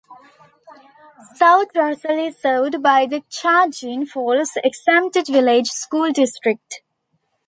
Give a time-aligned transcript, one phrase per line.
[1.35, 6.81] South Russell is served by the Chagrin Falls Exempted Village School District.